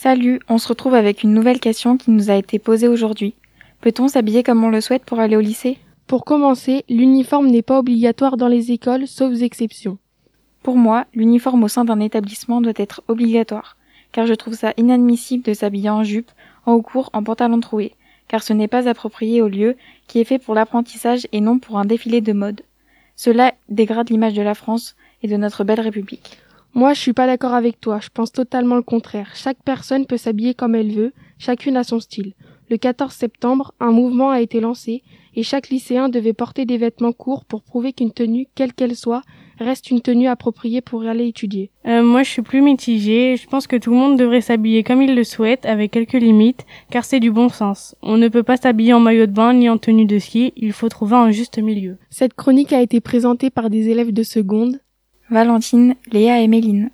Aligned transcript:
Salut, 0.00 0.38
on 0.48 0.58
se 0.58 0.68
retrouve 0.68 0.94
avec 0.94 1.24
une 1.24 1.34
nouvelle 1.34 1.58
question 1.58 1.96
qui 1.96 2.12
nous 2.12 2.30
a 2.30 2.36
été 2.36 2.60
posée 2.60 2.86
aujourd'hui. 2.86 3.34
Peut-on 3.80 4.06
s'habiller 4.06 4.44
comme 4.44 4.62
on 4.62 4.68
le 4.68 4.80
souhaite 4.80 5.04
pour 5.04 5.18
aller 5.18 5.34
au 5.34 5.40
lycée? 5.40 5.76
Pour 6.06 6.24
commencer, 6.24 6.84
l'uniforme 6.88 7.48
n'est 7.48 7.62
pas 7.62 7.80
obligatoire 7.80 8.36
dans 8.36 8.46
les 8.46 8.70
écoles, 8.70 9.08
sauf 9.08 9.42
exceptions. 9.42 9.98
Pour 10.62 10.76
moi, 10.76 11.06
l'uniforme 11.14 11.64
au 11.64 11.68
sein 11.68 11.84
d'un 11.84 11.98
établissement 11.98 12.60
doit 12.60 12.74
être 12.76 13.02
obligatoire, 13.08 13.76
car 14.12 14.24
je 14.24 14.34
trouve 14.34 14.54
ça 14.54 14.72
inadmissible 14.76 15.42
de 15.42 15.52
s'habiller 15.52 15.90
en 15.90 16.04
jupe, 16.04 16.30
en 16.64 16.74
haut 16.74 16.82
court, 16.82 17.10
en 17.12 17.24
pantalon 17.24 17.58
troué, 17.58 17.94
car 18.28 18.44
ce 18.44 18.52
n'est 18.52 18.68
pas 18.68 18.88
approprié 18.88 19.42
au 19.42 19.48
lieu 19.48 19.74
qui 20.06 20.20
est 20.20 20.24
fait 20.24 20.38
pour 20.38 20.54
l'apprentissage 20.54 21.26
et 21.32 21.40
non 21.40 21.58
pour 21.58 21.76
un 21.76 21.84
défilé 21.84 22.20
de 22.20 22.32
mode. 22.32 22.60
Cela 23.16 23.52
dégrade 23.68 24.10
l'image 24.10 24.34
de 24.34 24.42
la 24.42 24.54
France 24.54 24.94
et 25.24 25.26
de 25.26 25.36
notre 25.36 25.64
belle 25.64 25.80
République. 25.80 26.38
Moi, 26.74 26.94
je 26.94 27.00
suis 27.00 27.12
pas 27.12 27.26
d'accord 27.26 27.54
avec 27.54 27.80
toi, 27.80 27.98
je 28.00 28.08
pense 28.12 28.30
totalement 28.30 28.76
le 28.76 28.82
contraire. 28.82 29.30
Chaque 29.34 29.62
personne 29.64 30.06
peut 30.06 30.16
s'habiller 30.16 30.54
comme 30.54 30.74
elle 30.74 30.92
veut, 30.92 31.12
chacune 31.38 31.76
a 31.76 31.84
son 31.84 32.00
style. 32.00 32.34
Le 32.70 32.76
14 32.76 33.12
septembre, 33.12 33.72
un 33.80 33.90
mouvement 33.90 34.30
a 34.30 34.42
été 34.42 34.60
lancé 34.60 35.02
et 35.34 35.42
chaque 35.42 35.70
lycéen 35.70 36.10
devait 36.10 36.34
porter 36.34 36.66
des 36.66 36.76
vêtements 36.76 37.12
courts 37.12 37.46
pour 37.46 37.62
prouver 37.62 37.94
qu'une 37.94 38.12
tenue, 38.12 38.46
quelle 38.54 38.74
qu'elle 38.74 38.94
soit, 38.94 39.22
reste 39.58 39.90
une 39.90 40.02
tenue 40.02 40.28
appropriée 40.28 40.82
pour 40.82 41.02
aller 41.02 41.28
étudier. 41.28 41.70
Euh, 41.86 42.02
moi, 42.02 42.22
je 42.22 42.30
suis 42.30 42.42
plus 42.42 42.60
mitigée. 42.60 43.36
Je 43.36 43.46
pense 43.46 43.66
que 43.66 43.76
tout 43.76 43.90
le 43.90 43.96
monde 43.96 44.18
devrait 44.18 44.42
s'habiller 44.42 44.82
comme 44.82 45.00
il 45.00 45.14
le 45.14 45.24
souhaite, 45.24 45.64
avec 45.64 45.92
quelques 45.92 46.12
limites, 46.12 46.66
car 46.90 47.04
c'est 47.04 47.20
du 47.20 47.30
bon 47.30 47.48
sens. 47.48 47.96
On 48.02 48.18
ne 48.18 48.28
peut 48.28 48.42
pas 48.42 48.56
s'habiller 48.58 48.92
en 48.92 49.00
maillot 49.00 49.26
de 49.26 49.32
bain 49.32 49.54
ni 49.54 49.68
en 49.70 49.78
tenue 49.78 50.06
de 50.06 50.18
ski. 50.18 50.52
Il 50.56 50.72
faut 50.72 50.88
trouver 50.88 51.16
un 51.16 51.30
juste 51.30 51.58
milieu. 51.58 51.96
Cette 52.10 52.34
chronique 52.34 52.72
a 52.72 52.82
été 52.82 53.00
présentée 53.00 53.50
par 53.50 53.70
des 53.70 53.88
élèves 53.88 54.12
de 54.12 54.22
seconde. 54.22 54.78
Valentine, 55.30 55.94
Léa 56.10 56.40
et 56.40 56.48
Méline. 56.48 56.90